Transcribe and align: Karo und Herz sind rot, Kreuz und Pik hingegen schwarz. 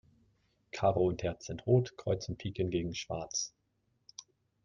Karo 0.71 1.05
und 1.05 1.21
Herz 1.21 1.45
sind 1.45 1.67
rot, 1.67 1.95
Kreuz 1.95 2.27
und 2.27 2.39
Pik 2.39 2.57
hingegen 2.57 2.95
schwarz. 2.95 3.53